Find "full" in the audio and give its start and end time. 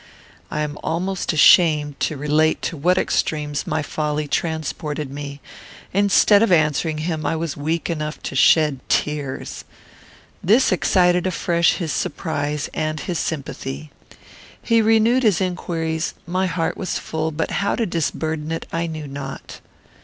16.97-17.29